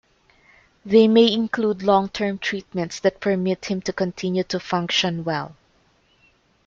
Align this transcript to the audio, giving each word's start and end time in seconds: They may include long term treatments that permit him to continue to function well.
They 0.83 1.07
may 1.07 1.31
include 1.31 1.83
long 1.83 2.09
term 2.09 2.39
treatments 2.39 2.99
that 3.01 3.19
permit 3.21 3.65
him 3.65 3.81
to 3.83 3.93
continue 3.93 4.43
to 4.45 4.59
function 4.59 5.23
well. 5.23 5.55